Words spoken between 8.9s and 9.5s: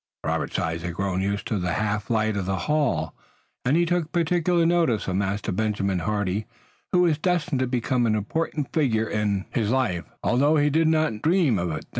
in